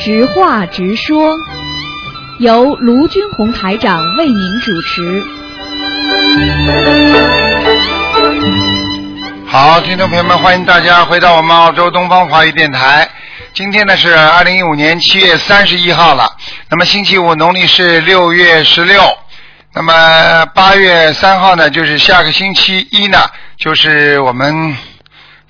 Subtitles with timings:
[0.00, 1.36] 直话直说，
[2.38, 5.22] 由卢军红台长为您主持。
[9.46, 13.06] 好，听众朋友们，欢迎大家回到我们澳洲东方华语电台。
[13.52, 16.34] 今天呢是二零一五年七月三十一号了，
[16.70, 19.02] 那么星期五，农历是六月十六。
[19.74, 23.18] 那么八月三号呢，就是下个星期一呢，
[23.58, 24.74] 就是我们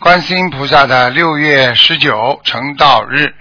[0.00, 3.32] 观世音菩萨的六月十九成道日。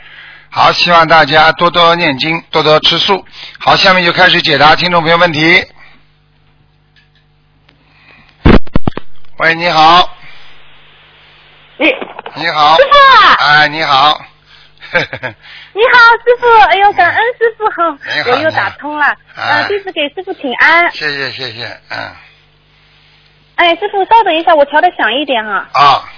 [0.52, 3.24] 好，希望大家多多念经，多多吃素。
[3.60, 5.64] 好，下面就开始解答听众朋友问题。
[9.38, 10.18] 喂，你好，
[11.78, 11.86] 你
[12.36, 12.76] 你好。
[12.78, 14.20] 师，傅啊，哎，你好，
[14.92, 17.64] 你好，师傅，哎呦，感恩师傅。
[18.16, 19.06] 你，好我又打通了，
[19.36, 19.62] 哎。
[19.62, 20.92] 呃，弟子给师傅请安。
[20.92, 22.12] 谢谢谢谢，嗯，
[23.56, 25.70] 哎，师傅稍等一下，我调的响一点哈。
[25.74, 26.10] 啊，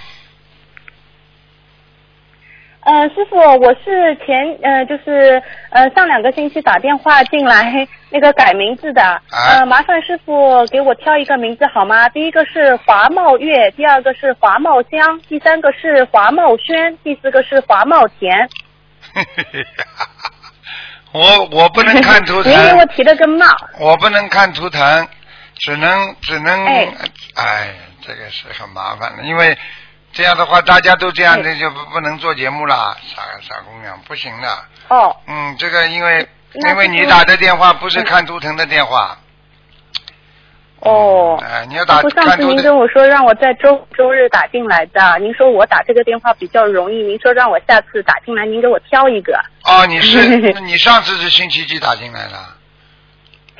[2.84, 12.08] 呃，师傅，我是前呃就是呃上两个星期打电话进来那个改名字的，哎呃，麻烦师傅给我挑一个名字好吗？
[12.08, 18.48] 第一个是华茂月，第二个是华茂香，第三个是华茂轩，第四个是华茂田。
[21.12, 23.46] 我我不能看图腾您，给我提了个茂。
[23.78, 25.08] 我不能看图腾，
[25.54, 26.88] 只能只能，哎
[27.36, 29.56] 哎，这个是很麻烦的，因为
[30.12, 34.48] 这样的话大家都这样，那就不不能做节目了，傻傻姑娘，不行的。
[34.88, 36.28] 哦，嗯，这个因为
[36.66, 39.16] 因为你打的电话不是看图腾的电话，
[40.80, 41.42] 哦。
[41.42, 49.32] 哎，你要打不，上看图腾次您跟，我说让我在周周日打进来的，您说我打这个电话比较容易，您说让我下次打进来，您给我挑一个。
[49.64, 52.38] 哦，你是 你上次是星期几打进来的？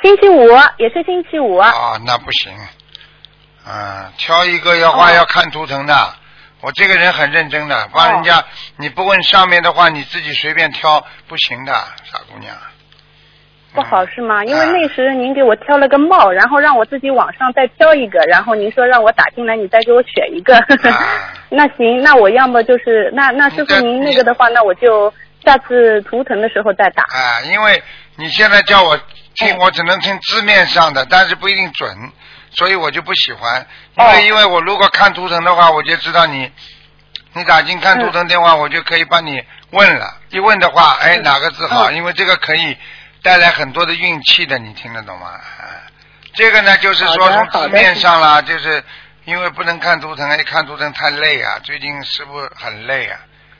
[0.03, 2.53] 星期五也是星期五，哦，那不行，
[3.67, 6.15] 嗯，挑一个要话哦要看图腾的。
[6.63, 8.45] 我这个人很认真的，帮人家，哦
[8.77, 11.73] 你不问上面的话，你自己随便挑不行的，
[12.05, 12.55] 傻姑娘。
[13.75, 14.45] 不好是吗？
[14.45, 20.57] 因为啊那时您给我挑了个帽，然后让我自己网上再挑一个，然后您说让我打进来，你再给我选一个。
[20.57, 25.13] 啊 那行，那我要么就是那那师傅您那个的话，那我就
[25.45, 27.03] 下次图腾的时候再打。
[27.03, 27.83] 啊，因为
[28.17, 28.97] 你现在叫我
[29.35, 31.91] 听，哎我只能听字面上的，但是不一定准，
[32.55, 33.67] 所以我就不喜欢。
[33.97, 36.51] 因为、哦因为我如果看图腾的话，我就知道你，
[37.33, 40.17] 你打进看图腾电话，我就可以帮你问了。
[40.31, 41.91] 一问的话，哎，嗯哪个字好？
[41.91, 42.77] 嗯因为这个可以
[43.23, 45.27] 带来很多的运气的，你听得懂吗？
[45.27, 45.87] 啊，
[46.35, 48.83] 这个呢，就是说从字面上啦，就是
[49.25, 53.19] 因为不能看图腾，一看图腾太累啊，最近师傅很累啊，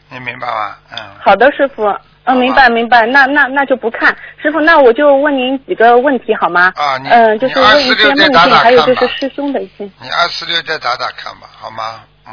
[0.09, 0.77] 你明白吗？
[0.91, 0.99] 嗯。
[1.25, 1.85] 好的，师傅。
[2.25, 6.73] 好嗯，明白明白，那那那就不看，师傅，那我就问您几个问题好吗？
[6.77, 9.85] 啊你嗯，就是问一些梦境，再打打还有就是师兄的一些。
[10.01, 12.01] 你二四六再打打看吧，好吗？
[12.29, 12.33] 嗯，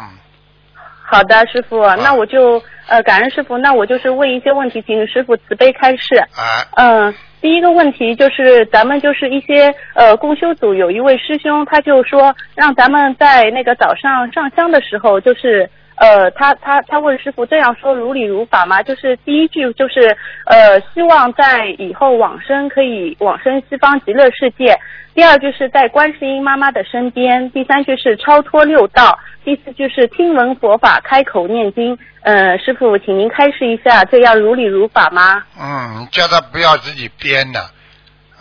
[1.04, 6.16] 好的，师傅，那我就呃感恩师傅，那我就是问一些问题，请师傅慈悲开示。
[6.36, 15.68] 啊，嗯，第一个问题就是咱们就是一些呃共修组有一位师兄，他就说让咱们在那个早上上香的时候，就是
[16.00, 18.82] 呃他他他问师傅这样说如理如法吗？
[18.82, 24.80] 就是第一句就是呃希望在以后往生可以往生西方极乐世界，
[25.14, 31.98] 第二句是在观世音妈妈的身边，第三句是超脱六道，第四句是听闻佛法开口念经。
[32.22, 35.42] 呃，师傅，请您开示一下，这样如理如法吗？
[35.58, 37.62] 嗯，你叫他不要自己编的，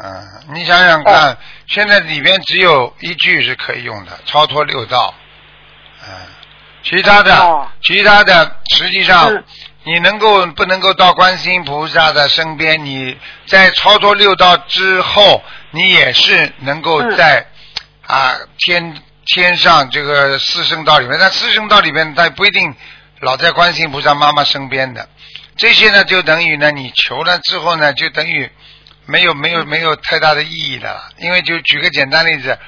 [0.02, 1.36] 嗯，你想想看，哦
[1.68, 5.14] 现在里边只有一句是可以用的，超脱六道，
[6.02, 6.10] 嗯，
[6.82, 9.32] 其他的，哦其他的实际上。
[9.32, 9.44] 嗯
[9.84, 12.84] 你能够不能够到观世音菩萨的身边？
[12.84, 13.16] 你
[13.46, 17.46] 在超脱六道之后，你也是能够嗯在、
[18.06, 22.74] 啊天天上这个四圣道里面，但四圣道里面它不一定
[23.20, 25.08] 老在观世音菩萨妈妈身边的。
[25.56, 28.50] 这些呢，就等于呢，你求了之后呢，就等于
[29.06, 31.02] 没有没有没有太大的意义的了。
[31.16, 32.58] 因为就举个简单例子，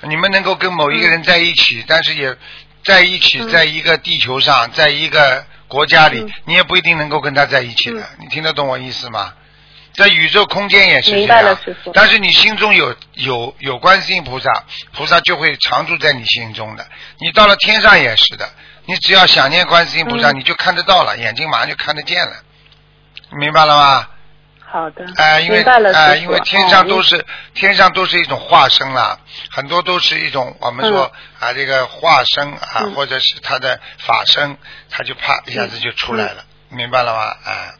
[0.00, 2.36] 你们能够跟某一个人在一起，但是也
[2.84, 8.00] 在一起，嗯在一个地球上，在一个国家里，嗯你也不一定能够跟他在一起的。
[8.00, 9.32] 嗯你听得懂我意思吗？
[9.94, 11.56] 在宇宙空间也是这样，
[11.94, 16.84] 但是你心中有有有观世音菩萨，菩萨就会常住在你心中的。
[17.20, 18.50] 你到了天上也是的，
[18.86, 22.32] 你只要想念观世音菩萨，嗯你就看得到了，眼睛马上就看得见了，
[23.38, 24.08] 明白了吗？
[24.74, 26.22] 好的，哎、因为明白了，哎、师傅。
[26.24, 27.24] 因为天上都哦是、
[27.54, 29.16] 天上都是一种化身啦，
[29.48, 32.92] 很多都是一种我们说、啊这个化身啊，嗯。
[32.94, 34.56] 或者是他的法身，
[34.90, 37.20] 他就啪一下子就出来了，明白了吗？
[37.20, 37.70] 啊、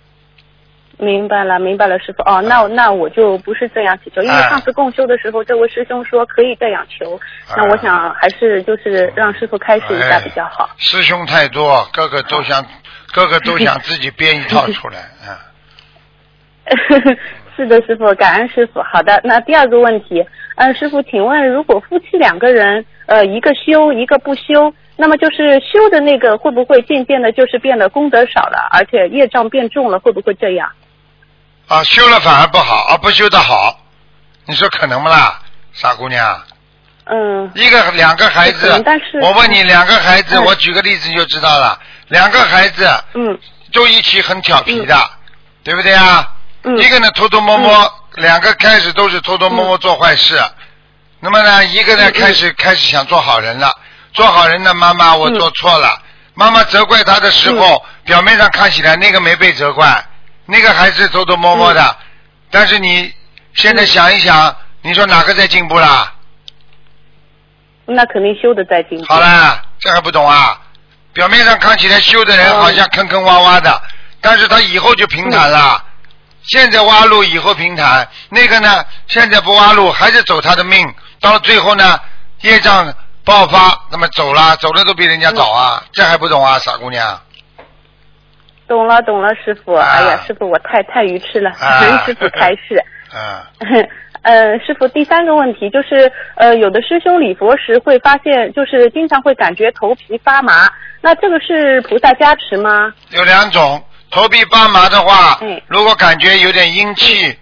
[0.96, 2.22] 明白了，明白了，师傅。
[2.22, 10.70] 哦，那那我就不是这样祈求，因为哎上次共修的时候，这位师兄说可以这样求，哎那我想还是就是让师傅开示一下比较好。
[10.78, 12.64] 师兄太多，个个都想，
[13.12, 15.42] 个个都想自己编一套出来，啊、
[17.56, 18.82] 是的，师傅，感恩师傅。
[18.82, 20.24] 好的，那第二个问题，
[20.56, 30.68] 嗯，师傅，请问如果夫妻两个人，呃，一个修，一个不修，那么就是修的那个会不会渐渐的，就是变得功德少了，而且业障变重了，会不会这样？
[31.68, 33.78] 啊，修了反而不好，啊，不修的好，
[34.46, 35.40] 你说可能不啦，
[35.72, 36.42] 傻姑娘？
[37.06, 41.78] 嗯一个两个孩子但是，我问你，两个孩子，嗯我举个例子你就知道了，
[42.08, 43.38] 两个孩子嗯
[43.72, 44.96] 都一起很调皮的，
[45.62, 46.26] 对不对啊？
[46.64, 46.76] 嗯。
[46.78, 50.42] 一个呢偷偷摸摸，两个开始都是偷偷摸摸做坏事，
[51.20, 53.72] 那么呢，一个呢开始开始想做好人了，
[54.12, 55.34] 做好人呢，妈妈我嗯。
[55.38, 56.02] 做错了，
[56.34, 60.04] 妈妈责怪他的时候，表面上看起来那个没被责怪，
[60.46, 61.96] 那个还是偷偷摸摸的，嗯。
[62.50, 63.12] 但是你
[63.54, 66.12] 现在想一想，你说哪个在进步啦？
[67.86, 69.04] 那肯定修的在进步。
[69.06, 70.58] 好啦，这还不懂啊？
[71.12, 73.82] 表面上看起来修的人哦好像坑坑洼洼的，
[74.20, 75.83] 但是他以后就平坦了。
[76.44, 78.06] 嗯现在挖路，以后平坦。
[78.28, 80.86] 那个呢，现在不挖路，还是走他的命。
[81.18, 81.98] 到了最后呢，
[82.42, 82.92] 业障
[83.24, 87.18] 爆发，那么走了，走的都比人家早啊，嗯这还不懂啊，傻姑娘？
[88.68, 89.72] 懂了懂了，师傅。
[89.72, 92.84] 啊哎呀，师傅，我太太愚痴了，啊 感恩师傅开示。
[93.14, 93.88] 嗯
[94.24, 100.70] 呃，师傅，第三个问题就是，呃，有的师兄礼佛时会发现，就是经常会感觉头皮发麻，
[101.02, 102.92] 那这个是菩萨加持吗？
[103.10, 103.82] 有两种，
[104.14, 105.60] 头皮发麻的话，嗯。
[105.66, 107.36] 如果感觉有点阴气，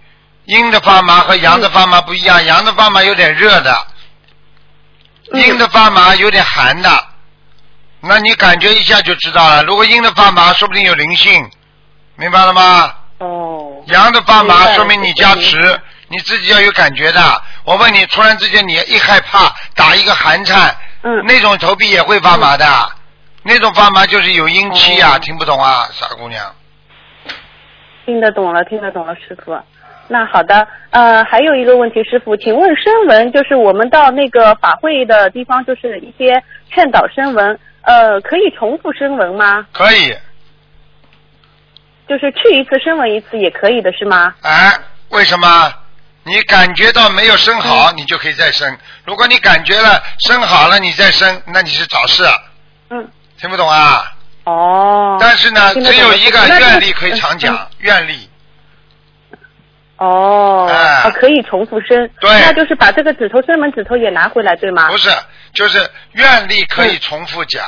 [0.46, 3.86] 阴的发麻和阳的发麻不一样，阳的发麻有点热的，
[5.32, 5.40] 嗯。
[5.42, 7.06] 阴的发麻有点寒的，
[8.00, 9.62] 那你感觉一下就知道了。
[9.64, 11.50] 如果阴的发麻，说不定有灵性，
[12.16, 12.94] 明白了吗？
[13.18, 17.42] 哦，阳的发麻说明你加持，你自己要有感觉的。
[17.64, 21.24] 我问你，突然之间你一害怕打一个寒颤，嗯。
[21.26, 22.90] 那种头皮也会发麻的，
[23.44, 25.18] 那种发麻就是有阴气啊，哦。
[25.20, 26.52] 听不懂啊，傻姑娘。
[28.04, 29.58] 听得懂了，听得懂了，师傅。
[30.08, 39.66] 那好的，呃，还有一个问题，师傅，请问声纹就是我们到那个法会的地方，就是一些劝导声纹，呃，可以重复声纹吗？
[39.72, 40.14] 可以，
[42.08, 44.34] 就是去一次声纹一次也可以的是吗？
[44.42, 44.72] 哎，
[45.10, 45.72] 为什么？
[46.24, 48.78] 你感觉到没有生好，你就可以再生。
[49.04, 52.22] 如果你感觉了生好了，你再生，那你是找事，
[52.90, 53.08] 嗯，
[53.38, 54.11] 听不懂啊？
[54.44, 55.16] 哦。
[55.20, 58.28] 但是呢，只有一个愿力可以常嗯讲，愿力。
[59.96, 60.76] 哦，哎。
[61.04, 62.30] 啊，可以重复生，对。
[62.40, 64.88] 那就是把这个指头生门指头也拿回来，对吗？
[64.90, 65.10] 不是，
[65.54, 67.64] 就是愿力可以重复讲，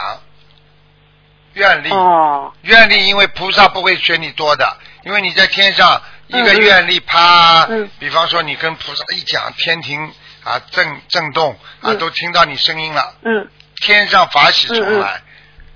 [1.52, 7.88] 愿力，哦，愿力，因为菩萨不会选你多的，因为你在天上一个愿力啪，嗯。
[8.00, 10.12] 比方说你跟菩萨一讲，天庭
[10.42, 11.98] 啊震震动啊，嗯。
[11.98, 13.48] 都听到你声音了，嗯。
[13.80, 15.20] 天上法喜重来，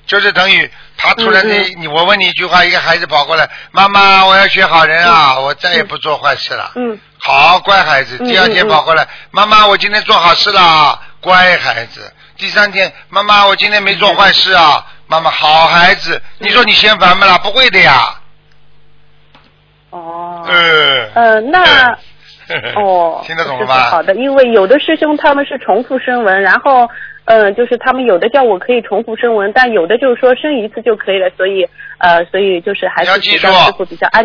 [0.09, 6.73] 就是等于他突然嗯间，你我问你一句话，一个孩子跑过来，妈妈，我要学好人啊，我再也不做坏事了。
[6.75, 8.17] 嗯好，乖孩子。
[8.21, 12.13] 嗯第二天跑过来，妈妈，我今天做好事了，乖孩子。
[12.39, 16.21] 第三天，妈妈，我今天没做坏事啊，妈妈，好孩子。
[16.39, 17.37] 你说你嫌烦不啦？
[17.39, 18.15] 不会的呀。
[19.91, 21.11] 哦，呃。
[21.15, 21.93] 呃，那
[22.77, 23.91] 哦， 听得懂了吧？
[23.91, 26.89] 好的，因为有的师兄他们是重复声纹，然后
[27.29, 33.47] 呃，就是他们有的叫我可以重复声纹，但有的就是说生一次就可以了，所以呃，所以就是还是你要记住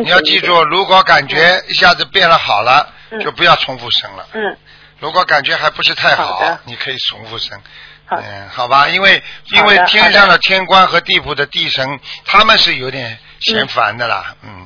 [0.03, 1.37] 你要记住，如果感觉
[1.69, 3.19] 一下子变了好了，嗯。
[3.19, 4.25] 就不要重复生了。
[4.33, 4.57] 嗯，
[4.99, 6.59] 如果感觉还不是太好的。
[6.65, 7.59] 你可以重复生。
[8.09, 14.65] 嗯，好吧，因为因为天上的天官和地府的地神，他们是有点嫌烦的啦，嗯嗯，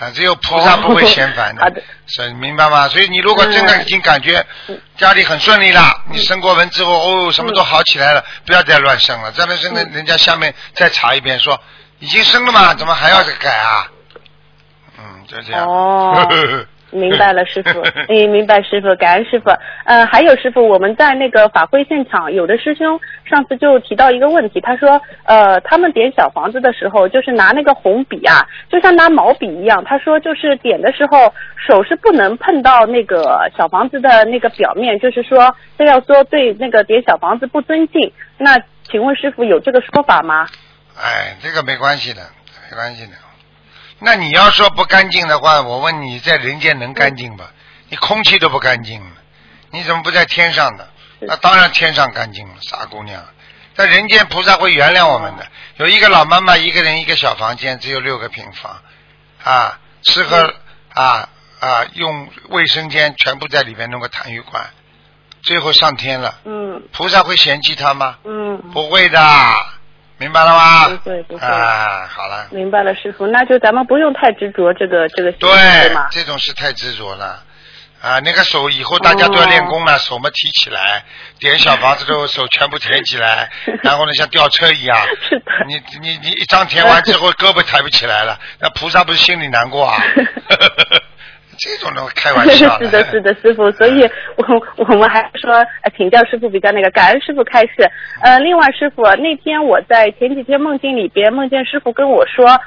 [0.00, 1.82] 啊，只有菩萨不会嫌烦的， 好的。
[2.06, 2.88] 是明白吗？
[2.88, 4.80] 所以你如果真的已经感觉嗯。
[4.96, 6.92] 家里很顺利了，你生过文之后，
[7.26, 11.60] 哦，什么都好起来了，不要再乱生了，再乱生人家下面再查一遍说
[11.98, 13.86] 已经生了嘛，怎么还要再改啊？
[14.98, 15.66] 嗯，就这样。
[15.66, 16.28] 哦
[16.90, 17.80] 明白了，师傅。
[18.08, 19.50] 哎，明白，师傅，感恩师傅。
[19.84, 29.82] 呃，还有师傅，我们在那个法会现场，有的师兄上次就提到一个问题，他说，呃，他们点小房子的时候，就是拿那个红笔啊，就像拿毛笔一样。
[29.84, 38.12] 他说，就是点的时候，手是不能碰到那个小房子的那个表面，就是说，这要说对那个点小房子不尊敬。
[38.36, 40.46] 那请问师傅有这个说法吗？
[40.96, 42.20] 哎，这个没关系的，
[42.70, 43.12] 没关系的。
[44.00, 47.52] 那你要说不干净的话，我问你在人间能干净吧？
[47.88, 49.16] 你空气都不干净了，
[49.70, 50.88] 你怎么不在天上的？
[51.20, 53.22] 那当然天上干净了，傻姑娘。
[53.74, 55.46] 在人间菩萨会原谅我们的。
[55.76, 58.80] 有一个老妈妈，一个人一个小房间，只有六个平方，
[59.44, 60.54] 啊，吃喝
[60.94, 61.28] 啊
[61.60, 64.70] 啊，用卫生间全部在里面弄个痰盂罐，
[65.42, 68.18] 最后上天了，嗯菩萨会嫌弃他吗？
[68.24, 69.20] 嗯不会的，
[70.20, 70.88] 明白了吗？
[71.02, 72.46] 不会不会啊，好了。
[72.50, 75.50] 明白了，师傅，那就咱们不用太执着这个这个心对
[76.10, 77.42] 这种是太执着了。
[78.02, 81.04] 啊，那个手以后大家都要练功了，手嘛提起来，
[81.38, 83.50] 点小房子之后手全部抬起来，
[83.82, 84.96] 然后呢像吊车一样。
[85.28, 89.96] 是的你你你一张填完之后 胳膊抬不起来了，那菩萨不是心里难过啊？
[91.60, 94.02] 这种的开玩笑 是的，是的，师傅， 所以
[94.36, 94.44] 我
[94.78, 97.88] 我们还说呃请教师傅比较那个，感恩师傅开示。
[98.22, 102.58] 呃，另外师傅那天我在前几天梦境里边梦见师傅跟我说，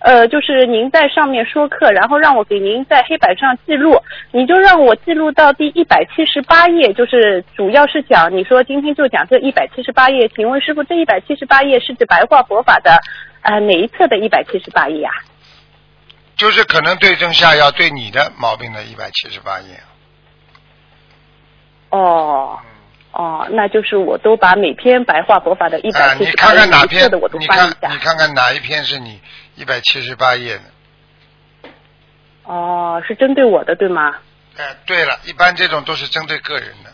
[0.00, 3.98] 呃，就是您在上面说课，然后让我给您在黑板上记录，
[4.32, 12.98] 你就让我记录到第一百七十八页，就是主要是讲你说今天就讲这一百七十八页，请问师傅这一百七十八页是指白话佛法的
[13.42, 15.12] 呃哪一册的一百七十八页啊？
[16.42, 19.80] 就是可能对症下药，对你的毛病的一百七十八页。
[21.90, 22.58] 哦。
[23.12, 27.76] 哦，那就是我都把每篇白话佛法的一百啊，你七十八看看哪页篇的我都，你翻一下。
[27.80, 29.20] 看你看看哪一篇是你
[29.54, 31.68] 一百七十八页的？
[32.42, 34.16] 哦，是针对我的对吗？
[34.56, 36.90] 哎，对了，一般这种都是针对个人的，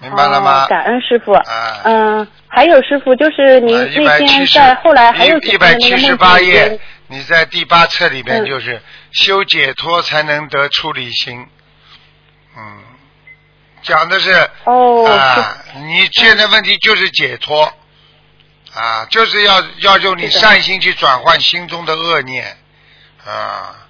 [0.00, 0.64] 明白了吗？
[0.64, 1.32] 哦、感恩师傅。
[1.32, 1.44] 啊。
[1.84, 6.80] 嗯，还有师傅，就是您那天在后来还有一百七十八页，
[7.14, 8.46] 你在第八册里边嗯。
[8.46, 11.46] 就是修解脱才能得出离心，
[12.56, 12.82] 嗯，
[13.82, 17.72] 讲的是哦啊，你现在问题就是解脱。
[18.74, 22.56] 啊，就是要要用你善心去转换心中的恶念。
[23.24, 23.80] 啊。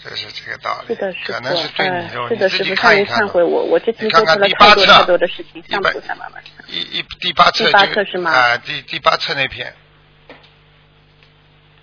[0.00, 0.94] 这是这个道理。
[0.94, 6.38] 可能是对你呃的，是的，你自己看一看看做错了看第八太多太册多的事情，一百向菩萨妈妈。
[6.68, 8.30] 一一第八册第八就册是吗？
[8.30, 9.74] 啊，第第八册那篇。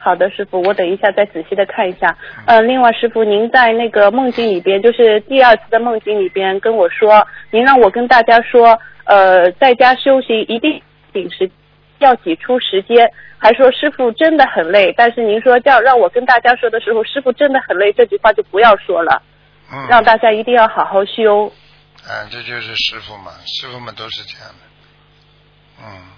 [0.05, 2.15] 好的，师傅，我等一下再仔细的看一下。
[2.45, 10.79] 嗯呃，另外，师傅，您在那个梦境里边，就是第二次的梦境里边跟我说，您让我跟大家说，呃，在家休息一定
[11.12, 11.50] 顶时
[11.97, 19.24] 要挤出时间，还说师傅真的很累，但是您说叫让我跟大家说的时候，师傅真的很累，这句话就不要说了，
[19.74, 19.88] 嗯。
[19.89, 21.51] 让大家一定要好好修。
[22.07, 24.62] 嗯，这就是师傅嘛，师傅们都是这样的。
[25.81, 26.14] 嗯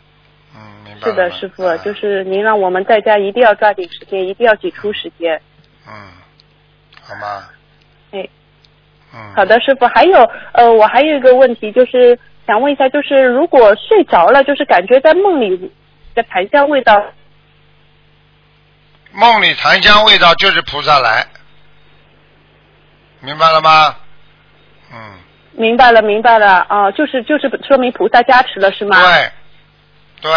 [0.58, 5.40] 嗯，明白是的，师傅，啊就是您让我们在家一定要抓紧时间，一定要挤出时间。
[5.88, 5.94] 嗯，
[7.02, 7.48] 好吗？
[8.12, 8.28] 哎。
[9.14, 9.34] 嗯。
[9.36, 9.86] 好的，师傅。
[9.88, 10.18] 还有，
[10.54, 15.72] 呃，我还有一个问题，就是想问一下，就是如果睡着了，就是感觉在梦里
[16.16, 17.02] 的檀香味道，
[19.14, 21.26] 梦里檀香味道就是菩萨来，
[23.22, 23.96] 明白了吗？
[24.92, 25.20] 嗯，
[25.54, 28.98] 明白了，明白了，啊、就是就是说明菩萨加持了，是吗？
[29.02, 29.32] 对，
[30.22, 30.32] 对，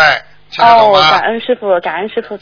[0.50, 1.10] 听得懂哦，吗？
[1.10, 2.38] 感恩师傅，感恩师傅。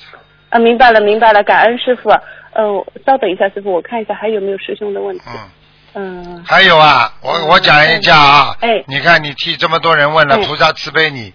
[0.50, 2.10] 啊，明白了，明白了，感恩师傅。
[2.10, 2.64] 呃，
[3.06, 5.24] 稍等一下，师傅，我看一下还有没有师兄的问题。
[5.28, 5.50] 嗯。
[5.94, 6.44] 嗯。
[6.46, 11.32] 还有啊，我嗯我讲一下啊，哎你看你替这么多人问了，哎菩萨慈悲你，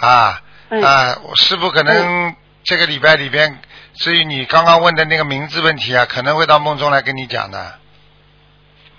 [0.00, 3.58] 啊哎啊，我师傅可能这个礼拜里边，
[3.94, 7.74] 至于你刚刚问的那个名字问题啊，可能会到梦中来跟你讲的。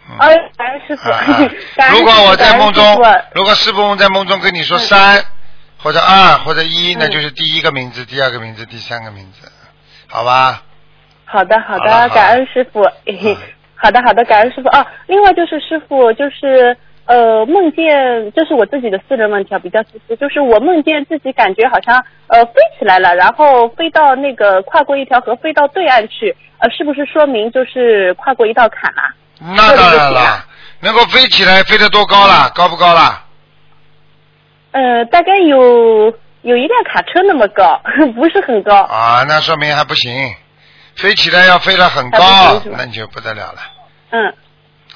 [0.10, 1.10] 嗯哎，感恩师傅。
[1.10, 1.24] 啊
[1.76, 2.84] 感恩师傅如果我在梦中
[3.34, 5.26] 如果师傅在梦中跟你说嗯三
[5.86, 9.48] 或者二或者一，那嗯就是第一个名字、第二个名字、第三个名字，
[10.08, 10.64] 好吧？
[11.26, 12.82] 好的，好的，感恩师傅。
[13.78, 14.70] 好的，好的，感恩师傅。
[14.70, 16.76] 啊，另外就是师傅，就是
[17.06, 17.86] 呃，梦见，
[18.36, 29.14] 这是我自己的私人问题啊，比较自私，就是我梦见自己感觉好像呃飞起来了，然后飞到那个跨过一条河，飞到对岸去，呃，是不是说明就是跨过一道坎啊？
[29.56, 30.44] 那当然了，
[30.80, 32.50] 能够飞起来，飞得多高了？
[32.56, 33.22] 高不高了？
[34.76, 37.80] 呃，大概有有一辆卡车那么高，
[38.14, 38.76] 不是很高。
[38.84, 40.14] 啊，那说明还不行，
[40.98, 43.60] 飞起来要飞得很高那你就不得了了，
[44.12, 44.34] 嗯。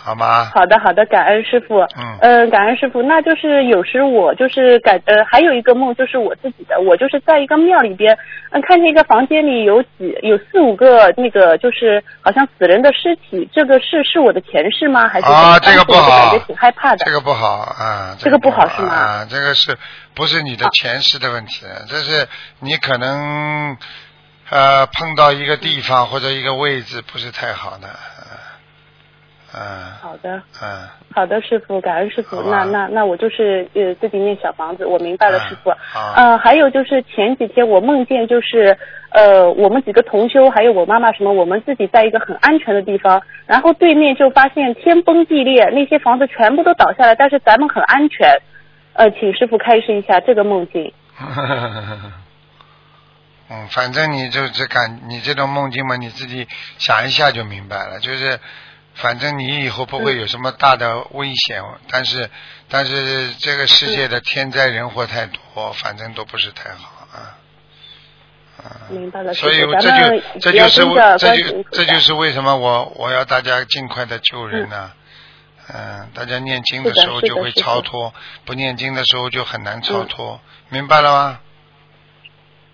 [0.09, 0.45] 好吗？
[0.53, 1.79] 好的，好的，感恩师傅。
[1.97, 3.01] 嗯呃感恩师傅。
[3.03, 8.17] 那就是有时我就是感呃，还有一个梦就是我自己的，我就是在一个庙里边，
[8.51, 15.07] 嗯、看见一个房间里有几有四五个那个就是好像死人的尸体，这个是是我的前世吗？
[15.07, 17.05] 还是啊，这个不好感觉挺害怕的。
[17.05, 17.47] 这个不好
[17.79, 19.77] 啊，这个不好好是吗啊，这个是
[20.15, 21.65] 不是你的啊前世的问题？
[21.87, 22.27] 这是
[22.59, 23.77] 你可能
[24.49, 27.87] 呃碰到一个地方或者一个位置不是太好的，
[29.53, 35.71] 嗯好的，嗯好的，师傅，感恩师傅那那那我就是呃自己念小房子，我明白了，嗯师傅。
[35.91, 38.77] 好呃，还有就是前几天我梦见就是
[39.11, 48.39] 呃我们几个同修还有我妈妈什么，我们自己在一个很安全的地方，然后对面就发现天崩地裂，那些房子全部都倒下来，但是咱们很安全。
[48.93, 50.93] 呃，请师傅开示一下这个梦境。
[53.51, 57.99] 嗯，反正你就这感，你这种梦境嘛，你自己想一下就明白了。
[57.99, 58.39] 就是，
[59.01, 62.29] 反正你以后不会有什么大的危险，但是
[62.67, 67.35] 但是这个世界的天灾人祸太多，反正都不是太好啊。
[68.89, 74.91] 明白了，师所以这就这就是为这就这就是为什么我我要大家尽快的救人呢、
[75.73, 78.13] 嗯，大家念经的时候就会超脱，
[78.43, 81.39] 不念经的时候就很难超嗯脱，明白了吗？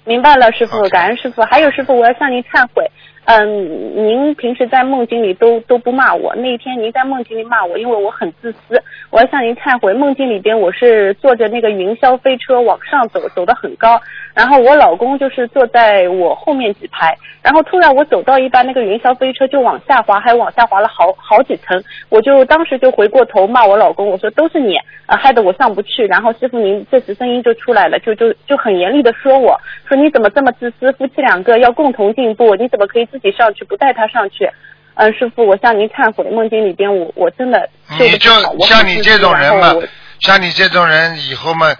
[0.05, 1.43] 明白了，师傅感恩师傅。
[1.43, 2.89] 还有师傅，我要向您忏悔。
[3.25, 8.81] 嗯，您平时在梦境里都都不骂我，那一天您在梦境里骂我，因为我很自私。
[9.09, 13.99] 我要向您忏悔，梦境里边我是坐着那个云霄飞车往上走，走得很高，
[14.35, 24.75] 然后我老公就是坐在我后面几排，然后突然我走到一半，那个云霄飞车就往下滑，还往下滑了好好几层，我就当时就回过头骂我老公，我说都是你，
[25.07, 26.05] 啊，害得我上不去。
[26.05, 30.91] 然后师傅您这时声音就出来了，就就就很严厉的说我，说你怎么这么自私？
[30.93, 34.49] 夫妻两个要共同进步，你怎么可以自己上去不带他上去？
[34.95, 37.69] 嗯，师傅，我向您忏悔，梦境里边我我真的
[37.99, 38.29] 你就
[38.65, 39.73] 像你这种人嘛
[40.19, 41.73] 像你这种人以后嘛，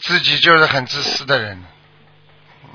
[0.00, 1.60] 自己就是很自私的人，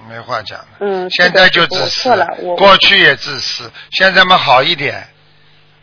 [0.09, 0.67] 没话讲了。
[0.79, 2.09] 嗯，现在就自私
[2.57, 5.07] 过去也自私，现在嘛好一点。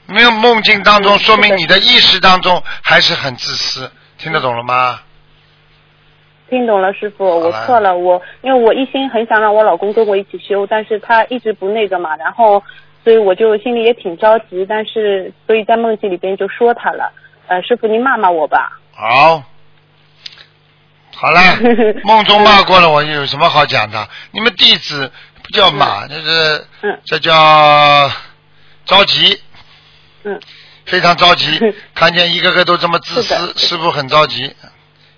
[0.06, 5.00] 没有梦境当中，嗯说明你的意识当中还是很自私，听得懂了吗？
[6.54, 12.62] 听懂了，师傅，我错了，我因为我一心很想让我老公跟我一起修，但是他一直不那个嘛，然后
[13.02, 17.12] 所以我就心里也挺着急，但是所以在梦境里边就说他了，
[17.48, 19.42] 呃，师傅您骂骂我吧，好，
[21.16, 21.40] 好了，
[22.04, 24.08] 梦中骂过了，我有什么好讲的？
[24.30, 25.10] 你们弟子
[25.42, 27.00] 不叫骂，这是嗯。
[27.04, 27.32] 这叫
[28.86, 29.40] 着急，
[30.22, 30.40] 嗯，
[30.86, 31.58] 非常着急，
[31.94, 34.54] 看见一个个都这么自私，师傅很着急。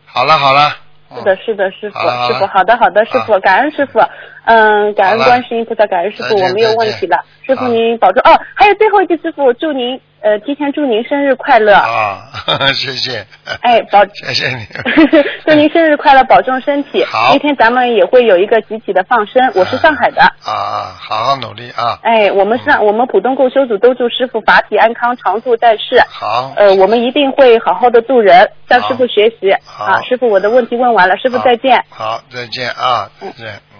[0.07, 0.75] 好了好了，
[1.15, 4.01] 是的，是的，师傅，师傅，好的，好的，师傅，感恩师傅，
[4.47, 8.23] 嗯，感恩观世音菩萨，感恩师傅，我没有问题了，师傅您保重。
[8.25, 12.23] 哦，还有最后一句，师傅祝您呃提前祝您生日快乐，啊，
[12.73, 13.27] 谢谢，
[13.61, 14.65] 哎，保 谢谢你，
[15.45, 17.05] 祝您生日快乐，保重身体。
[17.05, 20.23] 好那天咱们也会有一个集体的放生，我是上海的。
[20.23, 26.01] 啊啊，好好努力啊，哎，我们上我们浦东共修组都祝师傅法体安康，常住在世。
[26.09, 29.53] 好，呃，我们一定会好好的度人，向师傅学习。
[29.65, 31.85] 好啊，师傅，我的问题问完了，师傅再见。
[31.91, 33.76] 好，再见啊，再嗯见，嗯。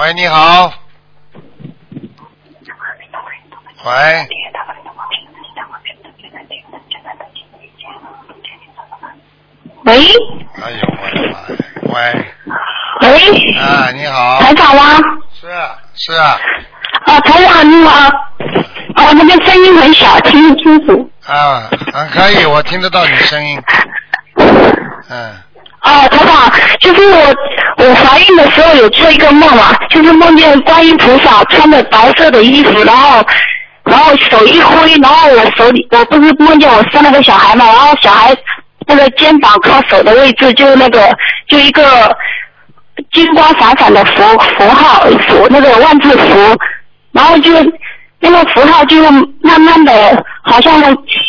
[0.00, 0.72] 喂，你好。
[3.84, 3.92] 喂，
[9.84, 9.92] 喂
[10.62, 11.52] 哎呦我的妈呀！
[11.82, 12.24] 喂，
[13.02, 14.82] 喂，啊，你好，台长吗？
[15.38, 16.38] 是啊是啊
[17.04, 18.08] 啊，台长你好。
[18.96, 21.10] 哦，那边声音很小，听不清楚。
[21.26, 23.62] 啊，很可以，我听得到你声音，
[25.10, 25.34] 嗯，
[25.82, 27.34] 哦，台长，就是我
[27.82, 33.24] 我怀孕的时候有做一个梦嘛，就是梦见观音菩萨穿着白色的衣服，然后
[33.84, 38.36] 然后手一挥，然后我手里我不是梦见我生了个小孩嘛，然后小孩
[38.86, 41.08] 那个肩膀靠手的位置就那个
[41.48, 42.14] 就一个
[43.12, 44.22] 金光闪闪的符
[44.58, 46.58] 符号符那个万字符，
[47.12, 47.50] 然后就
[48.20, 49.02] 那个符号就
[49.40, 50.78] 慢慢的好像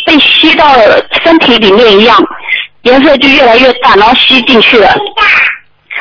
[0.06, 0.76] 被吸到
[1.24, 2.22] 身体里面一样，
[2.82, 4.94] 颜色就越来越淡，然后吸进去了。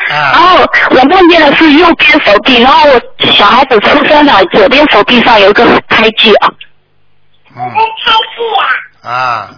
[0.09, 0.57] 然啊，后
[0.91, 6.49] 我梦见的是右边手臂，然后我小孩子出生了，左边手臂上有一个胎记啊。
[7.55, 7.61] 嗯，
[9.03, 9.49] 啊，啊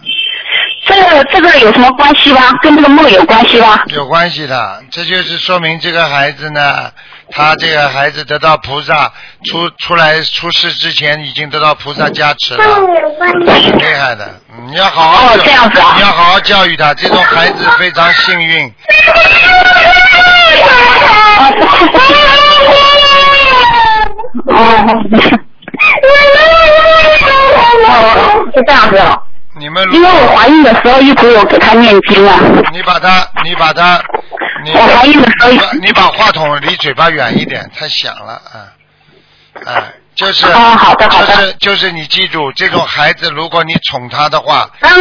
[0.86, 2.42] 这个这个有什么关系吗？
[2.62, 3.80] 跟这个梦有关系吗？
[3.88, 6.92] 有关系的，这就是说明这个孩子呢，
[7.32, 9.12] 他这个孩子得到菩萨
[9.50, 14.26] 出出来出世之前已经得到菩萨加持了，很厉害的。
[14.52, 18.74] 嗯你要好好哦这样子啊你要好好教育他，这种孩子非常幸运。
[24.48, 24.60] 哦。
[27.86, 29.22] 哦，是这样子哦。
[29.56, 32.40] 你们如因为我怀孕的时候一直有给他念经啊。
[32.72, 34.02] 你把他，你把他，
[34.64, 38.74] 你我怀孕的时候你把你把话筒离嘴巴远一点，太响了啊！
[39.66, 39.84] 啊，
[40.16, 44.98] 就是，啊好的好的就是就是你记住，这种孩子，如果你宠他的话，妈妈，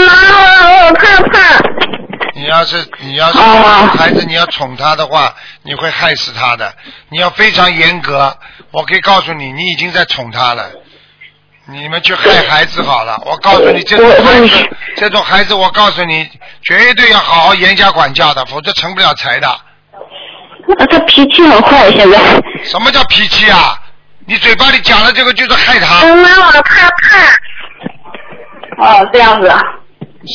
[0.87, 1.59] 我怕怕。
[2.35, 6.73] 你要是你要是哦孩子，你要宠他的话，你会害死他的。
[7.11, 8.37] 你要非常严格，
[8.71, 10.71] 我可以告诉你，你已经在宠他了。
[11.66, 14.49] 你们去害孩子好了，我告诉你，这种孩子，
[14.97, 16.29] 这种孩子，我告诉你，
[16.62, 19.49] 绝对要好好严加管教的，否则成不了才的。
[19.49, 22.18] 啊他脾气很坏，现在。
[22.64, 23.79] 什么叫脾气啊？
[24.27, 26.07] 你嘴巴里讲的这个就是害他。
[26.07, 26.88] 妈妈，我怕
[28.79, 29.01] 怕。
[29.01, 29.61] 哦，这样子啊。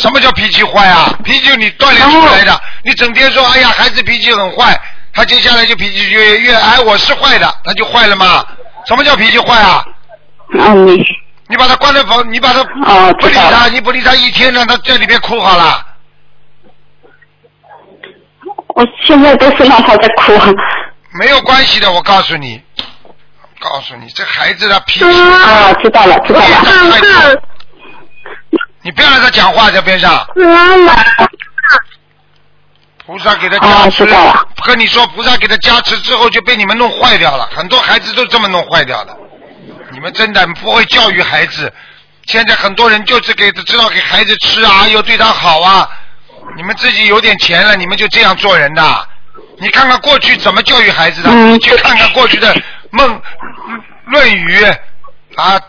[0.01, 1.17] 什么叫脾气坏啊？
[1.23, 2.61] 脾气你锻炼出来的。
[2.83, 4.79] 你整天说，哎呀，孩子脾气很坏，
[5.13, 8.45] 他接下来就脾气越越哎，我是坏的，他就坏了吗？
[8.85, 9.83] 什么叫脾气坏啊？
[10.59, 10.97] 啊，你
[11.47, 15.85] 你把他关在房，你把他哦不理他，你不理他一天，让他在里面哭好了。
[18.75, 20.33] 我现在都是让他在哭。
[21.19, 22.61] 没有关系的，我告诉你，
[23.59, 27.41] 告诉你，这孩子的脾气，啊，知道了，知道业了。
[28.87, 30.95] 你不要让他讲话，在边上，妈妈
[33.05, 34.11] 菩萨给他加啊，持知。
[34.13, 34.47] 道了。
[34.65, 39.13] 跟你说，菩萨给他加持之后就被你们弄坏掉了，很多孩子都这么弄坏掉的。
[39.91, 41.73] 你们真的不会教育孩子，
[42.27, 45.89] 现在很多人就是给知道给孩子吃啊，又对他好啊。
[46.55, 49.07] 你们自己有点钱了，你们就这样做人的。
[49.59, 52.53] 你看看过去怎么教育孩子的，嗯你去看看过去的
[52.91, 53.21] 《孟
[54.05, 54.61] 论语》
[55.35, 55.59] 啊，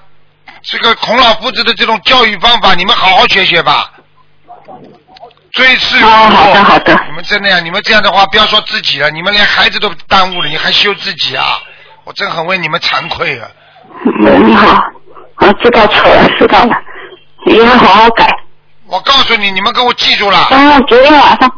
[0.63, 3.93] 这个孔老夫子的这种教育方法，你们好好学学吧。
[5.53, 7.59] 追事哦好的好的你们真的呀？
[7.59, 11.59] 你们这样的话，不要说自己了，你们连孩子都耽误了，你还修自己啊？
[12.05, 13.49] 我真很为你们惭愧啊！
[14.21, 14.79] 你，好，
[15.39, 16.77] 我，知道错了，知道了，
[17.47, 18.27] 以后好好改。
[18.87, 21.51] 我告诉你，你们给我记住了，嗯，昨天晚上，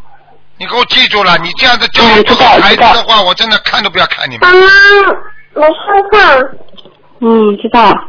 [0.57, 4.49] 你给我记住了，你这样的教育不好孩子的话，我真的看都不要看你们。
[4.49, 4.67] 妈妈，
[5.55, 6.39] 没事看。
[7.21, 8.09] 嗯，知道了。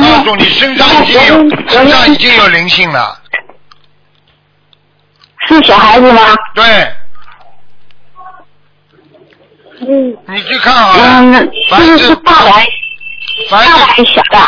[0.00, 3.18] 告诉你，身上已经有身上已经有灵性了，
[5.46, 6.22] 是小孩子吗？
[6.54, 6.64] 对，
[9.80, 12.66] 嗯，你去看好了嗯，，是大的还
[13.48, 14.38] 凡大的还是是小的？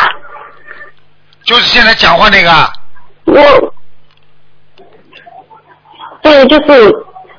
[1.45, 2.71] 就是现在讲话那个啊，
[3.25, 3.73] 我，
[6.21, 6.91] 对，就是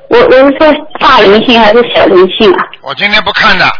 [0.08, 2.66] 我，我是说大灵性还是小灵性啊？
[2.80, 3.70] 我今天不看的，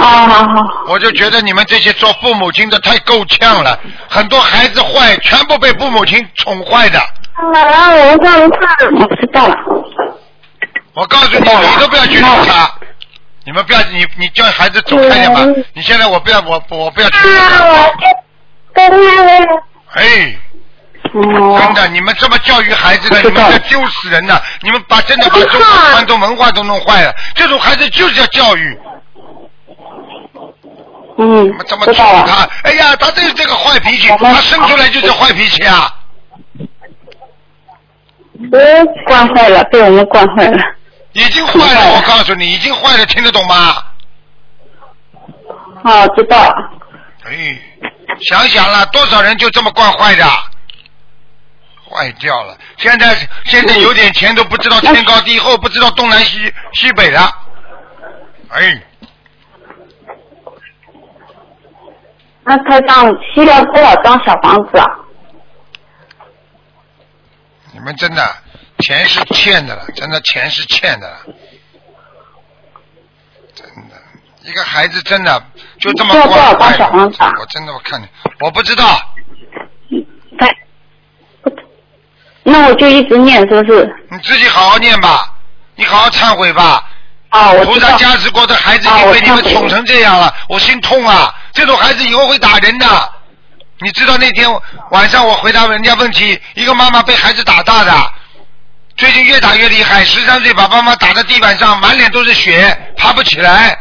[0.00, 7.00] 啊，好好，我就觉得你们这些做父母亲的太够呛了，很多孩子坏，全部被父母亲宠坏的。
[7.52, 8.94] 妈妈，我看看。
[8.94, 9.54] 我知道了。
[10.94, 12.70] 我告诉你，你都不要去理他，
[13.44, 15.40] 你们不要，你你叫孩子走开点吧。
[15.74, 17.64] 你现在我不要，我我不要去理啊，他。
[17.64, 17.94] 我
[18.74, 19.48] 跟他们。
[19.92, 20.36] 哎，
[21.12, 24.40] 哦，真的，你们这么教育孩子的，你们在丢死人呢！
[24.62, 27.14] 你们把真的把中国传统文化都弄坏了。
[27.34, 28.78] 这种孩子就是要教育，
[31.18, 32.26] 嗯怎，么知道了。
[32.26, 32.48] 宠他？
[32.62, 35.94] 哎呀，他就是这个坏脾气，他生出来就是坏脾气啊！
[38.52, 40.58] 我惯坏了，被我们惯坏了。
[41.12, 43.76] 已经坏了，我告诉你，已经坏了，听得懂吗？
[45.82, 46.70] 哦，知道了。
[47.24, 47.58] 哎，
[48.22, 50.24] 想想了，多少人就这么惯坏的，
[51.88, 52.56] 坏掉了。
[52.78, 57.30] 现在现在有点钱都不知道天高地厚，不知道东南西西北了。
[58.48, 58.82] 哎，
[62.44, 64.86] 那台长需要多少张小房子啊？
[67.72, 68.22] 你们真的
[68.78, 71.16] 钱是欠的了，真的钱是欠的了，
[73.54, 73.96] 真的。
[74.42, 75.40] 一个孩子真的
[75.78, 78.08] 就这么需要多少张小房子啊我真的我看你，
[78.40, 78.84] 我不知道，
[80.38, 80.48] 他。
[82.42, 84.06] 那我就一直念，是不是？
[84.10, 85.34] 你自己好好念吧，
[85.76, 86.88] 你好好忏悔吧。
[87.28, 87.98] 啊，我菩萨知道。
[87.98, 91.32] 加持过的孩子已经被你们宠成这样了，我心痛啊！
[91.52, 92.86] 这种孩子以后会打人的。
[93.82, 94.46] 你知道那天
[94.90, 98.12] 晚上我回答人家问题，一个妈妈被孩子打大的，
[98.96, 103.78] 最近越打越厉害，十三岁把妈妈打在地板上，满脸都是血，爬不起来。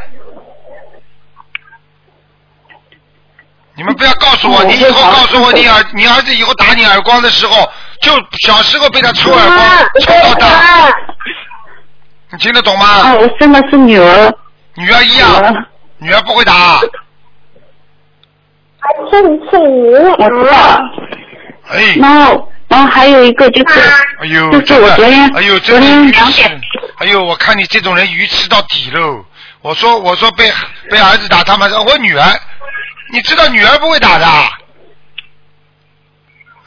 [3.76, 7.70] 你们不要告诉我，哦你以后告诉我，你儿你儿子以后打你耳光的时候，
[8.02, 8.14] 就
[8.46, 9.60] 小时候被他抽耳光
[10.02, 10.94] 抽到大，
[12.32, 13.14] 你听得懂啊，吗？
[13.16, 14.34] 我生的是女儿。
[14.76, 16.80] 女儿一样，女儿不会打。
[20.18, 20.82] 我知道。
[21.70, 23.80] 哎，然后，然后还有一个就是，
[24.20, 26.62] 哎呦，就是我昨天，哎呦，昨天两点，
[26.98, 29.26] 哎呦，我看你这种人鱼吃到底喽。
[29.62, 30.52] 我说，我说被
[30.90, 32.26] 被儿子打，他们说我女儿，
[33.12, 34.26] 你知道女儿不会打的。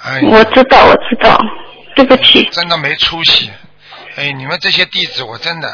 [0.05, 1.39] 哎，我知道，我知道，
[1.97, 2.45] 对不起。
[2.53, 3.51] 真的没出息。
[4.17, 5.69] 哎，你们这些弟子，我真的，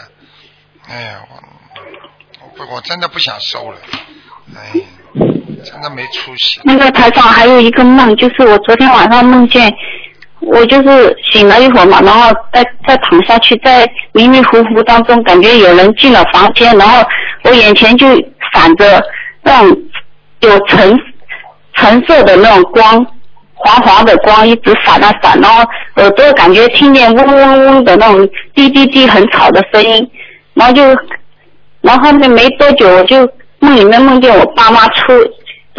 [0.89, 3.79] 哎呀，我我我真的不想收了。
[4.57, 4.81] 哎，
[5.65, 6.61] 真的没出息。
[6.65, 9.73] 那个台上还有一个梦，就是我昨天晚上梦见，
[10.41, 17.03] 我就是醒了一会儿嘛，然后再再躺下去，在迷迷糊糊当中，感觉有人进了房间，然后
[17.43, 18.07] 我眼前就
[18.53, 19.03] 闪着
[19.43, 19.77] 那种
[20.41, 20.99] 有橙
[21.75, 23.07] 橙色的那种光，
[23.55, 25.65] 黄黄的光一直闪啊闪，然后
[25.97, 30.11] 耳朵感觉听见嗡嗡嗡的那种滴滴滴很吵的声音，
[30.55, 30.83] 然后就，
[31.81, 33.29] 然后后面没多久我就
[33.61, 35.13] 梦里面梦见我爸妈出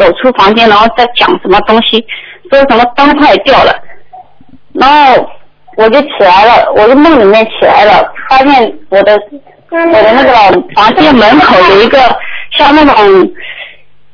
[0.00, 2.02] 走出房间，然后在讲什么东西，
[2.50, 3.72] 说什么灯坏掉了，
[4.72, 5.30] 然后
[5.76, 9.12] 我就起来了，我就梦里面起来了，发现我的
[9.70, 10.32] 我的那个
[10.74, 11.98] 房间门口有一个
[12.52, 13.32] 像那种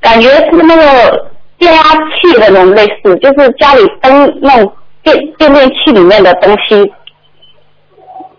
[0.01, 4.72] 感觉是那个变压器的那种类似，就是家里灯那种
[5.03, 6.92] 电电电器里面的东西，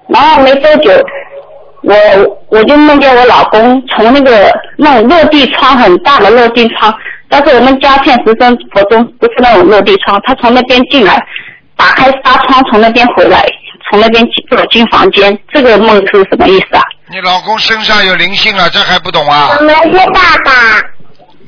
[0.08, 0.92] 然后没多久，
[1.82, 1.96] 我
[2.50, 6.94] 我就梦见我老公从那个那种落地窗很大的落地窗，
[7.30, 11.22] 但是我们家现实生活中不是那种落地窗，他从那边进来，
[11.76, 13.46] 打开纱窗从那边回来，
[13.90, 16.82] 从那边走进房间，这个梦是什么意思啊？
[17.10, 19.64] 你老公身上有灵性了，这还不懂啊我？
[19.64, 20.52] 们是爸爸。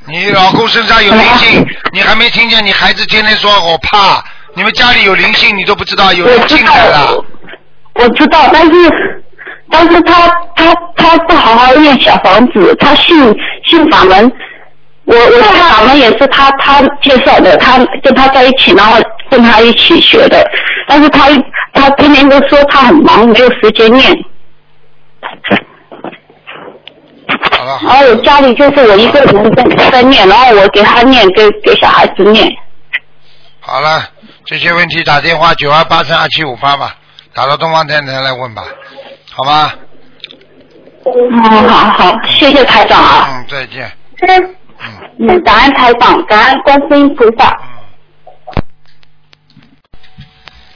[0.08, 2.66] 你老公身上有灵性，你还没听见？
[2.66, 4.24] 你孩子天天说我怕，
[4.56, 7.26] 你们家里有灵性，你都不知道有灵我知道性来了。，
[7.96, 9.24] 我知道，但是
[9.70, 13.16] 但是他他他不好好念小房子，他信
[13.66, 14.32] 信法门。
[15.10, 18.96] 我我信法门也是他他介绍的，他跟他在一起，然后
[19.30, 20.48] 跟他一起学的。
[20.88, 21.28] 但是他
[21.74, 24.08] 他天天都说他很忙，没有时间念。
[27.52, 32.48] 好了，然后我家里就是我一个人在在念，然后我给他念，给给小孩子念。
[33.60, 34.04] 好了，
[34.46, 36.96] 这些问题打电话九二八三二七五八吧，
[37.34, 38.64] 打到东方电台来问吧，
[39.32, 39.72] 好吗？
[41.06, 43.28] 嗯，好好，谢谢台长啊。
[43.32, 43.92] 嗯，再见。
[44.28, 44.56] 嗯。
[44.82, 47.50] 嗯嗯，感恩台长，感恩观世音菩萨。
[48.54, 48.64] 嗯。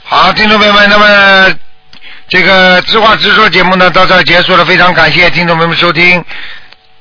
[0.03, 1.55] 好，听众朋友们，那么
[2.27, 6.23] 这个直话直说节目呢到这儿结束了，非常感谢听众朋友们收听。